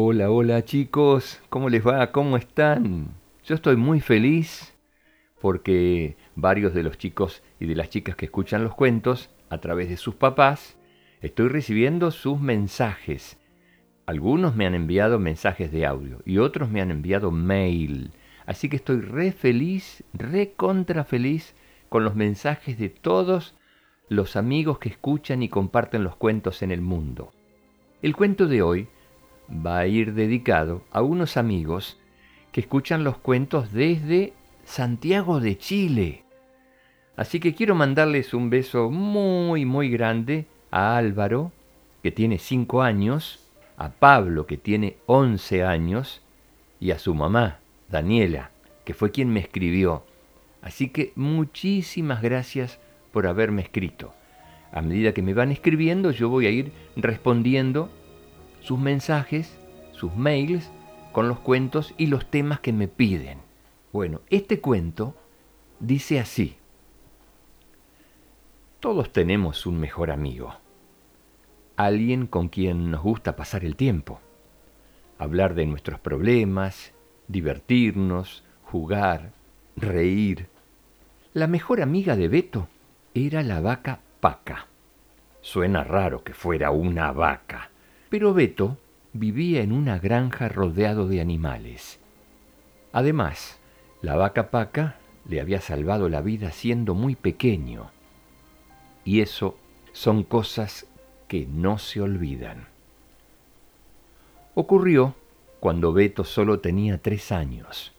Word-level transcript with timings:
Hola, 0.00 0.30
hola 0.30 0.64
chicos, 0.64 1.40
¿cómo 1.48 1.68
les 1.68 1.84
va? 1.84 2.12
¿Cómo 2.12 2.36
están? 2.36 3.08
Yo 3.44 3.56
estoy 3.56 3.74
muy 3.74 3.98
feliz 3.98 4.72
porque 5.40 6.16
varios 6.36 6.72
de 6.72 6.84
los 6.84 6.98
chicos 6.98 7.42
y 7.58 7.66
de 7.66 7.74
las 7.74 7.90
chicas 7.90 8.14
que 8.14 8.26
escuchan 8.26 8.62
los 8.62 8.76
cuentos 8.76 9.28
a 9.50 9.58
través 9.58 9.88
de 9.88 9.96
sus 9.96 10.14
papás, 10.14 10.78
estoy 11.20 11.48
recibiendo 11.48 12.12
sus 12.12 12.40
mensajes. 12.40 13.38
Algunos 14.06 14.54
me 14.54 14.66
han 14.66 14.76
enviado 14.76 15.18
mensajes 15.18 15.72
de 15.72 15.84
audio 15.84 16.22
y 16.24 16.38
otros 16.38 16.70
me 16.70 16.80
han 16.80 16.92
enviado 16.92 17.32
mail. 17.32 18.12
Así 18.46 18.68
que 18.68 18.76
estoy 18.76 19.00
re 19.00 19.32
feliz, 19.32 20.04
re 20.12 20.52
contra 20.52 21.02
feliz 21.02 21.56
con 21.88 22.04
los 22.04 22.14
mensajes 22.14 22.78
de 22.78 22.88
todos 22.88 23.56
los 24.08 24.36
amigos 24.36 24.78
que 24.78 24.90
escuchan 24.90 25.42
y 25.42 25.48
comparten 25.48 26.04
los 26.04 26.14
cuentos 26.14 26.62
en 26.62 26.70
el 26.70 26.82
mundo. 26.82 27.32
El 28.00 28.14
cuento 28.14 28.46
de 28.46 28.62
hoy 28.62 28.88
va 29.50 29.78
a 29.78 29.86
ir 29.86 30.14
dedicado 30.14 30.82
a 30.90 31.02
unos 31.02 31.36
amigos 31.36 31.98
que 32.52 32.60
escuchan 32.60 33.04
los 33.04 33.18
cuentos 33.18 33.72
desde 33.72 34.32
Santiago 34.64 35.40
de 35.40 35.58
Chile. 35.58 36.24
Así 37.16 37.40
que 37.40 37.54
quiero 37.54 37.74
mandarles 37.74 38.34
un 38.34 38.50
beso 38.50 38.90
muy, 38.90 39.64
muy 39.64 39.90
grande 39.90 40.46
a 40.70 40.96
Álvaro, 40.96 41.52
que 42.02 42.12
tiene 42.12 42.38
5 42.38 42.82
años, 42.82 43.40
a 43.76 43.90
Pablo, 43.90 44.46
que 44.46 44.56
tiene 44.56 44.96
11 45.06 45.64
años, 45.64 46.22
y 46.80 46.92
a 46.92 46.98
su 46.98 47.14
mamá, 47.14 47.58
Daniela, 47.88 48.50
que 48.84 48.94
fue 48.94 49.10
quien 49.10 49.32
me 49.32 49.40
escribió. 49.40 50.04
Así 50.62 50.90
que 50.90 51.12
muchísimas 51.16 52.22
gracias 52.22 52.78
por 53.12 53.26
haberme 53.26 53.62
escrito. 53.62 54.12
A 54.70 54.82
medida 54.82 55.12
que 55.12 55.22
me 55.22 55.34
van 55.34 55.50
escribiendo, 55.50 56.10
yo 56.10 56.28
voy 56.28 56.46
a 56.46 56.50
ir 56.50 56.72
respondiendo 56.96 57.90
sus 58.60 58.78
mensajes, 58.78 59.58
sus 59.92 60.14
mails, 60.14 60.70
con 61.12 61.28
los 61.28 61.40
cuentos 61.40 61.94
y 61.96 62.06
los 62.06 62.30
temas 62.30 62.60
que 62.60 62.72
me 62.72 62.88
piden. 62.88 63.38
Bueno, 63.92 64.20
este 64.30 64.60
cuento 64.60 65.16
dice 65.80 66.20
así. 66.20 66.56
Todos 68.80 69.12
tenemos 69.12 69.66
un 69.66 69.80
mejor 69.80 70.10
amigo, 70.10 70.54
alguien 71.76 72.26
con 72.26 72.48
quien 72.48 72.90
nos 72.90 73.02
gusta 73.02 73.34
pasar 73.34 73.64
el 73.64 73.74
tiempo, 73.74 74.20
hablar 75.18 75.54
de 75.54 75.66
nuestros 75.66 75.98
problemas, 75.98 76.92
divertirnos, 77.26 78.44
jugar, 78.62 79.32
reír. 79.76 80.48
La 81.34 81.46
mejor 81.46 81.82
amiga 81.82 82.14
de 82.14 82.28
Beto 82.28 82.68
era 83.14 83.42
la 83.42 83.60
vaca 83.60 84.00
Paca. 84.20 84.66
Suena 85.40 85.82
raro 85.82 86.22
que 86.22 86.34
fuera 86.34 86.70
una 86.70 87.10
vaca, 87.12 87.70
pero 88.10 88.34
Beto 88.34 88.76
vivía 89.12 89.62
en 89.62 89.72
una 89.72 89.98
granja 89.98 90.48
rodeado 90.48 91.08
de 91.08 91.20
animales. 91.20 91.98
Además, 92.92 93.58
la 94.02 94.16
vaca 94.16 94.50
Paca 94.50 94.96
le 95.28 95.40
había 95.40 95.60
salvado 95.60 96.08
la 96.08 96.22
vida 96.22 96.52
siendo 96.52 96.94
muy 96.94 97.14
pequeño. 97.14 97.90
Y 99.04 99.20
eso 99.20 99.56
son 99.92 100.22
cosas 100.22 100.86
que 101.28 101.46
no 101.46 101.78
se 101.78 102.00
olvidan. 102.00 102.66
Ocurrió 104.54 105.14
cuando 105.60 105.92
Beto 105.92 106.24
solo 106.24 106.60
tenía 106.60 106.98
tres 106.98 107.30
años. 107.32 107.92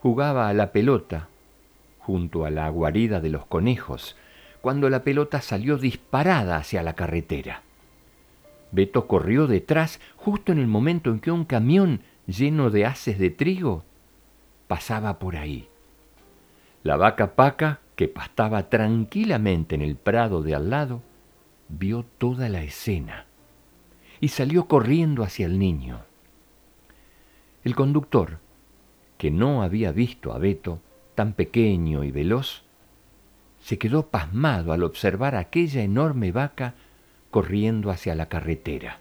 Jugaba 0.00 0.48
a 0.48 0.54
la 0.54 0.72
pelota 0.72 1.28
junto 2.00 2.44
a 2.44 2.50
la 2.50 2.68
guarida 2.68 3.20
de 3.20 3.30
los 3.30 3.46
conejos, 3.46 4.16
cuando 4.60 4.88
la 4.88 5.02
pelota 5.02 5.40
salió 5.40 5.76
disparada 5.76 6.56
hacia 6.56 6.82
la 6.84 6.94
carretera. 6.94 7.62
Beto 8.76 9.06
corrió 9.06 9.46
detrás 9.46 10.00
justo 10.16 10.52
en 10.52 10.58
el 10.58 10.66
momento 10.66 11.10
en 11.10 11.18
que 11.18 11.30
un 11.30 11.46
camión 11.46 12.02
lleno 12.26 12.68
de 12.68 12.84
haces 12.84 13.18
de 13.18 13.30
trigo 13.30 13.84
pasaba 14.68 15.18
por 15.18 15.36
ahí. 15.36 15.66
La 16.82 16.98
vaca 16.98 17.34
Paca, 17.34 17.80
que 17.96 18.06
pastaba 18.06 18.68
tranquilamente 18.68 19.74
en 19.74 19.80
el 19.80 19.96
prado 19.96 20.42
de 20.42 20.54
al 20.54 20.68
lado, 20.68 21.00
vio 21.70 22.04
toda 22.18 22.50
la 22.50 22.62
escena 22.62 23.24
y 24.20 24.28
salió 24.28 24.68
corriendo 24.68 25.22
hacia 25.22 25.46
el 25.46 25.58
niño. 25.58 26.02
El 27.64 27.74
conductor, 27.74 28.40
que 29.16 29.30
no 29.30 29.62
había 29.62 29.90
visto 29.90 30.34
a 30.34 30.38
Beto 30.38 30.80
tan 31.14 31.32
pequeño 31.32 32.04
y 32.04 32.10
veloz, 32.10 32.62
se 33.58 33.78
quedó 33.78 34.08
pasmado 34.08 34.74
al 34.74 34.82
observar 34.82 35.34
aquella 35.34 35.80
enorme 35.80 36.30
vaca 36.30 36.74
corriendo 37.36 37.90
hacia 37.90 38.14
la 38.14 38.30
carretera 38.30 38.98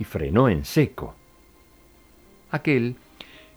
y 0.00 0.02
frenó 0.02 0.48
en 0.48 0.64
seco. 0.64 1.14
Aquel 2.50 2.96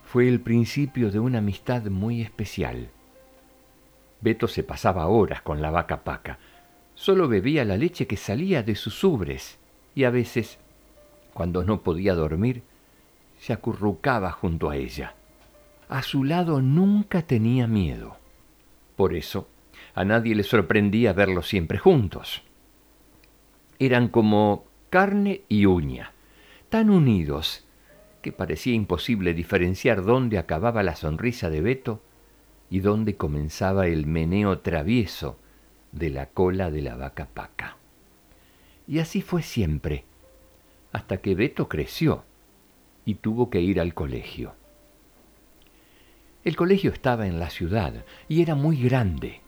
fue 0.04 0.28
el 0.28 0.40
principio 0.40 1.10
de 1.10 1.18
una 1.18 1.40
amistad 1.40 1.82
muy 1.86 2.22
especial. 2.22 2.90
Beto 4.22 4.48
se 4.48 4.62
pasaba 4.62 5.08
horas 5.08 5.42
con 5.42 5.64
la 5.64 5.72
vaca 5.72 6.04
paca. 6.04 6.38
Solo 6.94 7.28
bebía 7.28 7.66
la 7.66 7.76
leche 7.76 8.06
que 8.06 8.18
salía 8.18 8.62
de 8.62 8.76
sus 8.76 9.04
ubres 9.04 9.58
y 9.96 10.04
a 10.04 10.12
veces, 10.12 10.60
cuando 11.34 11.64
no 11.64 11.82
podía 11.82 12.14
dormir, 12.14 12.62
se 13.40 13.52
acurrucaba 13.52 14.32
junto 14.32 14.70
a 14.70 14.76
ella. 14.76 15.16
A 15.90 16.04
su 16.04 16.24
lado 16.24 16.62
nunca 16.62 17.24
tenía 17.24 17.66
miedo. 17.66 18.18
Por 18.96 19.16
eso, 19.16 19.48
a 19.96 20.06
nadie 20.06 20.36
le 20.36 20.44
sorprendía 20.44 21.14
verlos 21.14 21.48
siempre 21.48 21.80
juntos 21.80 22.44
eran 23.80 24.08
como 24.08 24.66
carne 24.90 25.42
y 25.50 25.66
uña, 25.66 26.14
tan 26.70 26.90
unidos 26.90 27.66
que 28.22 28.32
parecía 28.32 28.74
imposible 28.74 29.34
diferenciar 29.34 30.04
dónde 30.04 30.38
acababa 30.38 30.84
la 30.84 30.96
sonrisa 30.96 31.50
de 31.50 31.62
Beto 31.62 32.02
y 32.70 32.80
dónde 32.80 33.16
comenzaba 33.16 33.88
el 33.88 34.06
meneo 34.06 34.60
travieso 34.60 35.38
de 35.92 36.10
la 36.10 36.28
cola 36.28 36.72
de 36.72 36.82
la 36.82 36.96
vaca 36.96 37.28
paca. 37.34 37.78
Y 38.88 39.00
así 39.00 39.22
fue 39.22 39.44
siempre, 39.44 40.06
hasta 40.92 41.18
que 41.18 41.36
Beto 41.36 41.70
creció 41.70 42.24
y 43.06 43.16
tuvo 43.16 43.50
que 43.50 43.62
ir 43.62 43.80
al 43.80 43.94
colegio. 43.94 44.54
El 46.44 46.56
colegio 46.56 46.92
estaba 46.92 47.28
en 47.28 47.40
la 47.40 47.50
ciudad 47.50 48.06
y 48.28 48.42
era 48.42 48.56
muy 48.56 48.82
grande. 48.82 49.42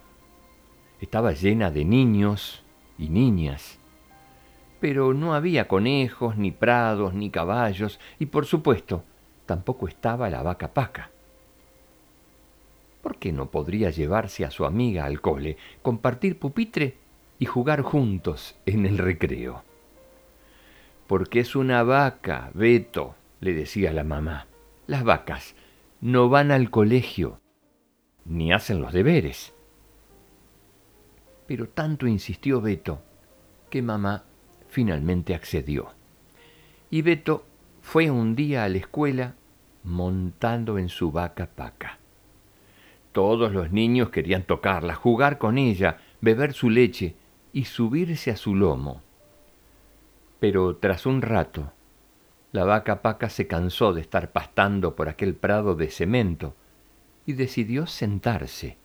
Estaba 1.01 1.31
llena 1.31 1.71
de 1.71 1.85
niños 1.85 2.63
y 2.97 3.09
niñas 3.09 3.79
pero 4.79 5.13
no 5.13 5.33
había 5.33 5.67
conejos, 5.67 6.37
ni 6.37 6.51
prados, 6.51 7.13
ni 7.13 7.29
caballos, 7.29 7.99
y 8.17 8.27
por 8.27 8.45
supuesto, 8.45 9.03
tampoco 9.45 9.87
estaba 9.87 10.29
la 10.29 10.41
vaca 10.41 10.73
paca. 10.73 11.11
¿Por 13.01 13.17
qué 13.17 13.31
no 13.31 13.49
podría 13.49 13.89
llevarse 13.89 14.45
a 14.45 14.51
su 14.51 14.65
amiga 14.65 15.05
al 15.05 15.21
cole, 15.21 15.57
compartir 15.81 16.37
pupitre 16.37 16.97
y 17.39 17.45
jugar 17.45 17.81
juntos 17.81 18.55
en 18.65 18.85
el 18.85 18.97
recreo? 18.97 19.63
Porque 21.07 21.39
es 21.39 21.55
una 21.55 21.83
vaca, 21.83 22.51
Beto, 22.53 23.15
le 23.39 23.53
decía 23.53 23.91
la 23.91 24.03
mamá. 24.03 24.47
Las 24.85 25.03
vacas 25.03 25.55
no 26.01 26.29
van 26.29 26.51
al 26.51 26.69
colegio, 26.69 27.39
ni 28.25 28.53
hacen 28.53 28.81
los 28.81 28.93
deberes. 28.93 29.53
Pero 31.47 31.67
tanto 31.67 32.05
insistió 32.05 32.61
Beto 32.61 33.01
que 33.69 33.81
mamá 33.81 34.25
finalmente 34.69 35.33
accedió. 35.33 35.89
Y 36.89 37.01
Beto 37.01 37.45
fue 37.81 38.09
un 38.09 38.35
día 38.35 38.63
a 38.63 38.69
la 38.69 38.77
escuela 38.77 39.35
montando 39.83 40.77
en 40.77 40.89
su 40.89 41.11
vaca 41.11 41.47
paca. 41.47 41.97
Todos 43.11 43.51
los 43.51 43.71
niños 43.71 44.09
querían 44.09 44.43
tocarla, 44.43 44.93
jugar 44.95 45.37
con 45.37 45.57
ella, 45.57 45.97
beber 46.21 46.53
su 46.53 46.69
leche 46.69 47.15
y 47.51 47.65
subirse 47.65 48.31
a 48.31 48.37
su 48.37 48.55
lomo. 48.55 49.01
Pero 50.39 50.77
tras 50.77 51.05
un 51.05 51.21
rato, 51.21 51.71
la 52.51 52.63
vaca 52.63 53.01
paca 53.01 53.29
se 53.29 53.47
cansó 53.47 53.93
de 53.93 54.01
estar 54.01 54.31
pastando 54.31 54.95
por 54.95 55.09
aquel 55.09 55.35
prado 55.35 55.75
de 55.75 55.89
cemento 55.89 56.55
y 57.25 57.33
decidió 57.33 57.87
sentarse. 57.87 58.77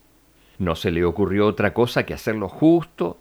No 0.57 0.75
se 0.75 0.91
le 0.91 1.05
ocurrió 1.05 1.47
otra 1.47 1.73
cosa 1.73 2.05
que 2.05 2.13
hacerlo 2.13 2.49
justo 2.49 3.19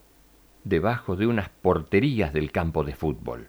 debajo 0.65 1.17
de 1.17 1.27
unas 1.27 1.49
porterías 1.49 2.33
del 2.33 2.51
campo 2.51 2.85
de 2.85 2.95
fútbol. 2.95 3.49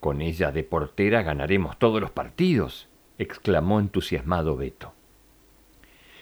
Con 0.00 0.20
ella 0.20 0.52
de 0.52 0.64
portera 0.64 1.22
ganaremos 1.22 1.78
todos 1.78 2.00
los 2.00 2.10
partidos, 2.10 2.88
exclamó 3.18 3.80
entusiasmado 3.80 4.56
Beto. 4.56 4.92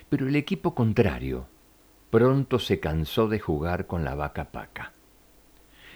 Pero 0.09 0.29
el 0.29 0.37
equipo 0.37 0.75
contrario 0.75 1.47
pronto 2.11 2.61
se 2.61 2.79
cansó 2.79 3.27
de 3.27 3.41
jugar 3.41 3.89
con 3.89 4.05
la 4.05 4.15
vaca 4.15 4.53
paca. 4.53 4.93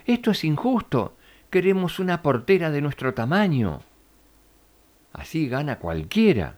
Esto 0.05 0.33
es 0.33 0.43
injusto. 0.43 1.17
Queremos 1.49 2.01
una 2.01 2.23
portera 2.23 2.73
de 2.73 2.81
nuestro 2.81 3.15
tamaño. 3.15 3.83
Así 5.13 5.49
gana 5.49 5.79
cualquiera. 5.79 6.57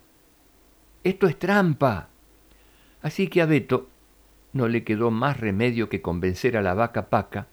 Esto 1.05 1.27
es 1.27 1.39
trampa. 1.39 2.09
Así 3.03 3.29
que 3.29 3.43
a 3.43 3.47
Beto 3.47 3.90
no 4.53 4.69
le 4.69 4.85
quedó 4.85 5.11
más 5.11 5.39
remedio 5.39 5.89
que 5.89 6.03
convencer 6.03 6.57
a 6.57 6.63
la 6.63 6.75
vaca 6.75 7.09
paca 7.09 7.49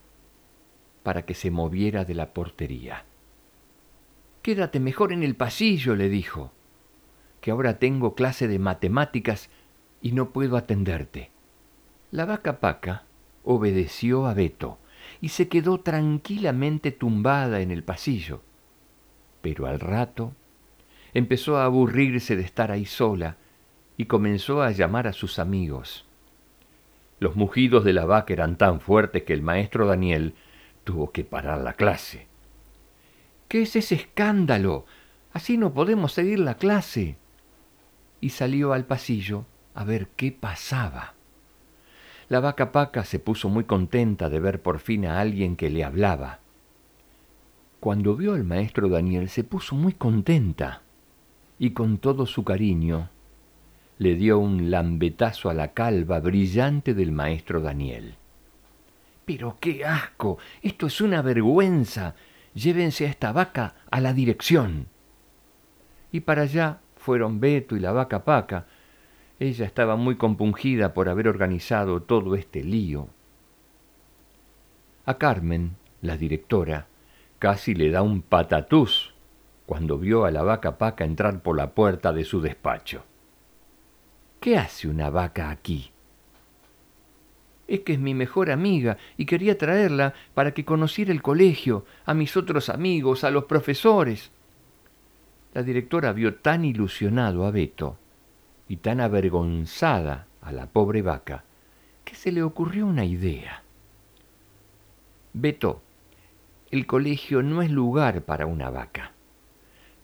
para 1.02 1.22
que 1.22 1.34
se 1.34 1.50
moviera 1.50 2.04
de 2.04 2.14
la 2.14 2.32
portería. 2.32 3.04
Quédate 4.42 4.80
mejor 4.80 5.12
en 5.12 5.22
el 5.22 5.36
pasillo, 5.36 5.94
le 5.94 6.08
dijo, 6.08 6.52
que 7.40 7.50
ahora 7.50 7.78
tengo 7.78 8.14
clase 8.14 8.48
de 8.48 8.58
matemáticas 8.58 9.50
y 10.00 10.12
no 10.12 10.30
puedo 10.30 10.56
atenderte. 10.56 11.30
La 12.10 12.24
vaca 12.24 12.60
Paca 12.60 13.04
obedeció 13.44 14.26
a 14.26 14.34
Beto 14.34 14.78
y 15.20 15.28
se 15.28 15.48
quedó 15.48 15.80
tranquilamente 15.80 16.90
tumbada 16.90 17.60
en 17.60 17.70
el 17.70 17.84
pasillo. 17.84 18.42
Pero 19.42 19.66
al 19.66 19.80
rato 19.80 20.32
empezó 21.14 21.58
a 21.58 21.64
aburrirse 21.64 22.36
de 22.36 22.42
estar 22.42 22.70
ahí 22.70 22.86
sola 22.86 23.36
y 23.96 24.06
comenzó 24.06 24.62
a 24.62 24.70
llamar 24.70 25.06
a 25.06 25.12
sus 25.12 25.38
amigos. 25.38 26.07
Los 27.20 27.36
mugidos 27.36 27.84
de 27.84 27.92
la 27.92 28.04
vaca 28.04 28.32
eran 28.32 28.56
tan 28.56 28.80
fuertes 28.80 29.24
que 29.24 29.32
el 29.32 29.42
maestro 29.42 29.86
Daniel 29.86 30.34
tuvo 30.84 31.10
que 31.10 31.24
parar 31.24 31.58
la 31.60 31.72
clase. 31.74 32.28
¿Qué 33.48 33.62
es 33.62 33.76
ese 33.76 33.96
escándalo? 33.96 34.86
Así 35.32 35.58
no 35.58 35.72
podemos 35.72 36.12
seguir 36.12 36.38
la 36.38 36.54
clase. 36.54 37.16
Y 38.20 38.30
salió 38.30 38.72
al 38.72 38.84
pasillo 38.84 39.46
a 39.74 39.84
ver 39.84 40.08
qué 40.16 40.32
pasaba. 40.32 41.14
La 42.28 42.40
vaca 42.40 42.72
Paca 42.72 43.04
se 43.04 43.18
puso 43.18 43.48
muy 43.48 43.64
contenta 43.64 44.28
de 44.28 44.38
ver 44.38 44.60
por 44.60 44.80
fin 44.80 45.06
a 45.06 45.20
alguien 45.20 45.56
que 45.56 45.70
le 45.70 45.82
hablaba. 45.82 46.40
Cuando 47.80 48.16
vio 48.16 48.34
al 48.34 48.44
maestro 48.44 48.88
Daniel 48.88 49.28
se 49.28 49.44
puso 49.44 49.74
muy 49.74 49.94
contenta 49.94 50.82
y 51.58 51.70
con 51.70 51.98
todo 51.98 52.26
su 52.26 52.44
cariño 52.44 53.08
le 53.98 54.14
dio 54.14 54.38
un 54.38 54.70
lambetazo 54.70 55.50
a 55.50 55.54
la 55.54 55.72
calva 55.72 56.20
brillante 56.20 56.94
del 56.94 57.12
maestro 57.12 57.60
Daniel. 57.60 58.14
Pero 59.24 59.56
qué 59.60 59.84
asco. 59.84 60.38
Esto 60.62 60.86
es 60.86 61.00
una 61.00 61.20
vergüenza. 61.20 62.14
Llévense 62.54 63.06
a 63.06 63.10
esta 63.10 63.32
vaca 63.32 63.74
a 63.90 64.00
la 64.00 64.12
dirección. 64.12 64.86
Y 66.12 66.20
para 66.20 66.42
allá 66.42 66.78
fueron 66.96 67.40
Beto 67.40 67.76
y 67.76 67.80
la 67.80 67.92
vaca 67.92 68.24
Paca, 68.24 68.66
ella 69.38 69.66
estaba 69.66 69.96
muy 69.96 70.16
compungida 70.16 70.94
por 70.94 71.08
haber 71.08 71.28
organizado 71.28 72.02
todo 72.02 72.34
este 72.34 72.64
lío. 72.64 73.08
A 75.04 75.18
Carmen, 75.18 75.76
la 76.00 76.16
directora, 76.16 76.86
casi 77.38 77.74
le 77.74 77.90
da 77.90 78.02
un 78.02 78.22
patatús 78.22 79.14
cuando 79.66 79.98
vio 79.98 80.24
a 80.24 80.30
la 80.30 80.42
vaca 80.42 80.78
Paca 80.78 81.04
entrar 81.04 81.40
por 81.42 81.56
la 81.56 81.72
puerta 81.72 82.12
de 82.12 82.24
su 82.24 82.40
despacho. 82.40 83.04
¿Qué 84.40 84.56
hace 84.56 84.88
una 84.88 85.10
vaca 85.10 85.50
aquí? 85.50 85.90
Es 87.66 87.80
que 87.80 87.94
es 87.94 87.98
mi 87.98 88.14
mejor 88.14 88.50
amiga 88.50 88.96
y 89.16 89.26
quería 89.26 89.58
traerla 89.58 90.14
para 90.32 90.54
que 90.54 90.64
conociera 90.64 91.12
el 91.12 91.22
colegio, 91.22 91.84
a 92.06 92.14
mis 92.14 92.36
otros 92.36 92.68
amigos, 92.68 93.24
a 93.24 93.30
los 93.30 93.44
profesores. 93.44 94.30
La 95.54 95.62
directora 95.62 96.12
vio 96.12 96.36
tan 96.36 96.64
ilusionado 96.64 97.44
a 97.46 97.50
Beto 97.50 97.98
y 98.68 98.76
tan 98.76 99.00
avergonzada 99.00 100.26
a 100.40 100.52
la 100.52 100.66
pobre 100.66 101.02
vaca 101.02 101.44
que 102.04 102.14
se 102.14 102.32
le 102.32 102.42
ocurrió 102.42 102.86
una 102.86 103.04
idea. 103.04 103.62
Beto, 105.32 105.82
el 106.70 106.86
colegio 106.86 107.42
no 107.42 107.60
es 107.60 107.70
lugar 107.70 108.22
para 108.22 108.46
una 108.46 108.70
vaca. 108.70 109.12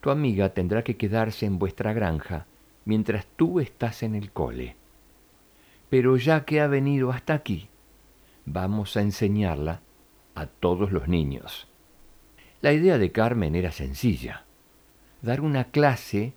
Tu 0.00 0.10
amiga 0.10 0.50
tendrá 0.50 0.82
que 0.82 0.96
quedarse 0.96 1.46
en 1.46 1.58
vuestra 1.58 1.92
granja 1.92 2.46
mientras 2.84 3.26
tú 3.36 3.60
estás 3.60 4.02
en 4.02 4.14
el 4.14 4.30
cole. 4.32 4.76
Pero 5.90 6.16
ya 6.16 6.44
que 6.44 6.60
ha 6.60 6.66
venido 6.66 7.10
hasta 7.10 7.34
aquí, 7.34 7.68
vamos 8.46 8.96
a 8.96 9.00
enseñarla 9.00 9.80
a 10.34 10.46
todos 10.46 10.92
los 10.92 11.08
niños. 11.08 11.68
La 12.60 12.72
idea 12.72 12.98
de 12.98 13.12
Carmen 13.12 13.54
era 13.54 13.72
sencilla, 13.72 14.44
dar 15.22 15.40
una 15.40 15.64
clase 15.64 16.32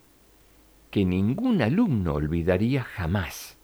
que 0.90 1.04
ningún 1.04 1.62
alumno 1.62 2.14
olvidaría 2.14 2.82
jamás. 2.82 3.56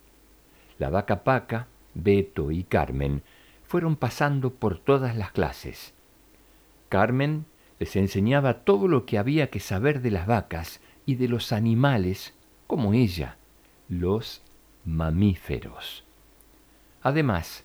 La 0.78 0.90
vaca 0.90 1.24
Paca, 1.24 1.68
Beto 1.94 2.50
y 2.50 2.64
Carmen 2.64 3.22
fueron 3.62 3.96
pasando 3.96 4.50
por 4.50 4.78
todas 4.78 5.16
las 5.16 5.32
clases. 5.32 5.94
Carmen 6.88 7.46
les 7.78 7.96
enseñaba 7.96 8.64
todo 8.64 8.88
lo 8.88 9.06
que 9.06 9.18
había 9.18 9.50
que 9.50 9.60
saber 9.60 10.00
de 10.00 10.10
las 10.10 10.26
vacas 10.26 10.80
y 11.06 11.16
de 11.16 11.28
los 11.28 11.52
animales 11.52 12.34
como 12.74 12.92
ella, 12.92 13.36
los 13.88 14.42
mamíferos. 14.84 16.02
Además, 17.02 17.64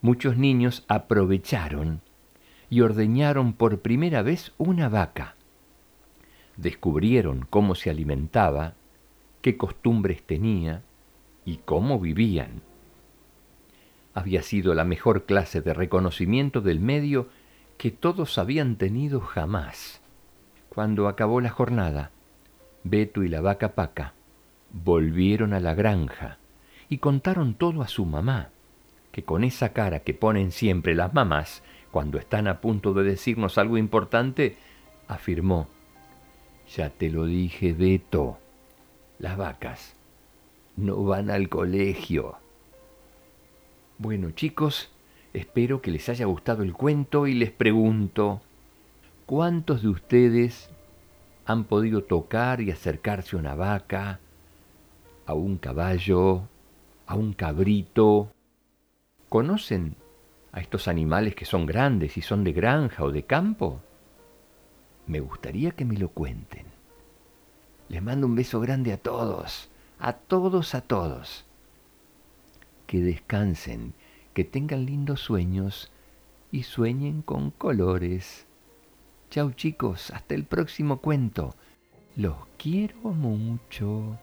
muchos 0.00 0.36
niños 0.36 0.84
aprovecharon 0.86 2.02
y 2.70 2.82
ordeñaron 2.82 3.54
por 3.54 3.80
primera 3.80 4.22
vez 4.22 4.52
una 4.56 4.88
vaca. 4.88 5.34
Descubrieron 6.56 7.48
cómo 7.50 7.74
se 7.74 7.90
alimentaba 7.90 8.74
qué 9.42 9.56
costumbres 9.56 10.22
tenía 10.22 10.84
y 11.44 11.56
cómo 11.56 11.98
vivían. 11.98 12.62
Había 14.14 14.42
sido 14.42 14.72
la 14.74 14.84
mejor 14.84 15.24
clase 15.24 15.62
de 15.62 15.74
reconocimiento 15.74 16.60
del 16.60 16.78
medio 16.78 17.28
que 17.76 17.90
todos 17.90 18.38
habían 18.38 18.76
tenido 18.76 19.18
jamás. 19.18 20.00
Cuando 20.68 21.08
acabó 21.08 21.40
la 21.40 21.50
jornada, 21.50 22.12
Beto 22.84 23.24
y 23.24 23.28
la 23.28 23.40
vaca 23.40 23.74
Paca 23.74 24.14
volvieron 24.74 25.54
a 25.54 25.60
la 25.60 25.74
granja 25.74 26.38
y 26.88 26.98
contaron 26.98 27.54
todo 27.54 27.82
a 27.82 27.88
su 27.88 28.04
mamá, 28.04 28.50
que 29.12 29.22
con 29.22 29.44
esa 29.44 29.72
cara 29.72 30.00
que 30.00 30.14
ponen 30.14 30.50
siempre 30.50 30.94
las 30.94 31.14
mamás 31.14 31.62
cuando 31.92 32.18
están 32.18 32.48
a 32.48 32.60
punto 32.60 32.92
de 32.92 33.04
decirnos 33.04 33.56
algo 33.56 33.78
importante, 33.78 34.56
afirmó, 35.06 35.68
Ya 36.76 36.90
te 36.90 37.08
lo 37.08 37.24
dije, 37.24 37.72
Beto, 37.72 38.38
las 39.20 39.36
vacas 39.36 39.94
no 40.76 41.04
van 41.04 41.30
al 41.30 41.48
colegio. 41.48 42.34
Bueno 43.98 44.32
chicos, 44.32 44.90
espero 45.32 45.80
que 45.80 45.92
les 45.92 46.08
haya 46.08 46.26
gustado 46.26 46.64
el 46.64 46.72
cuento 46.72 47.28
y 47.28 47.34
les 47.34 47.52
pregunto, 47.52 48.40
¿cuántos 49.24 49.82
de 49.82 49.88
ustedes 49.88 50.68
han 51.46 51.62
podido 51.62 52.02
tocar 52.02 52.60
y 52.60 52.72
acercarse 52.72 53.36
a 53.36 53.38
una 53.38 53.54
vaca, 53.54 54.18
a 55.26 55.34
un 55.34 55.58
caballo, 55.58 56.48
a 57.06 57.14
un 57.14 57.32
cabrito? 57.32 58.32
¿Conocen 59.28 59.96
a 60.52 60.60
estos 60.60 60.88
animales 60.88 61.34
que 61.34 61.44
son 61.44 61.66
grandes 61.66 62.16
y 62.16 62.22
son 62.22 62.44
de 62.44 62.52
granja 62.52 63.04
o 63.04 63.10
de 63.10 63.24
campo? 63.24 63.80
Me 65.06 65.20
gustaría 65.20 65.72
que 65.72 65.84
me 65.84 65.96
lo 65.96 66.08
cuenten. 66.08 66.66
Les 67.88 68.02
mando 68.02 68.26
un 68.26 68.34
beso 68.34 68.60
grande 68.60 68.92
a 68.92 68.96
todos, 68.96 69.68
a 69.98 70.14
todos, 70.14 70.74
a 70.74 70.80
todos. 70.80 71.44
Que 72.86 73.00
descansen, 73.00 73.94
que 74.32 74.44
tengan 74.44 74.86
lindos 74.86 75.20
sueños 75.20 75.90
y 76.50 76.62
sueñen 76.62 77.22
con 77.22 77.50
colores. 77.50 78.46
Chau 79.30 79.52
chicos, 79.52 80.10
hasta 80.10 80.34
el 80.34 80.44
próximo 80.44 80.98
cuento. 80.98 81.54
Los 82.16 82.36
quiero 82.56 83.10
mucho. 83.10 84.18